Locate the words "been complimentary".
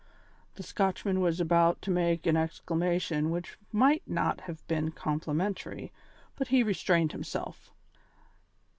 4.67-5.91